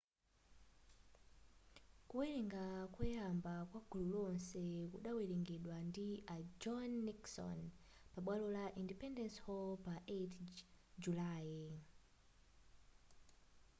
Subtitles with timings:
[2.09, 2.63] kuwerenga
[2.95, 7.59] koyamba kwa gulu lonse kudawerengedwa ndi a john nixon
[8.13, 9.93] pabwalo la independence hall pa
[10.39, 10.45] 8
[11.01, 11.67] julayi